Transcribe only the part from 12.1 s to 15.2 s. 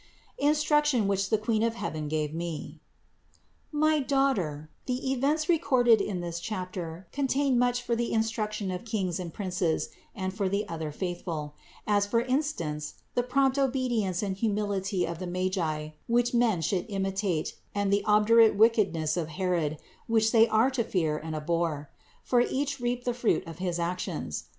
instance, the prompt obedience and humility of